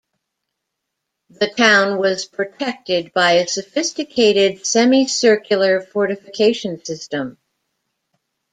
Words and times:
The 1.29 1.45
town 1.55 1.99
was 1.99 2.25
protected 2.25 3.13
by 3.13 3.33
a 3.33 3.47
sophisticated 3.47 4.65
semicircular 4.65 5.79
fortification 5.81 6.83
system. 6.83 7.37